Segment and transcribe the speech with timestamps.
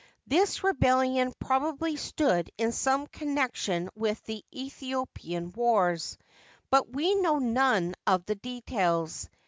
[0.25, 6.17] This rebellion probably stood in some connection with the Aethiopian wars;
[6.71, 9.29] but we know none of the details.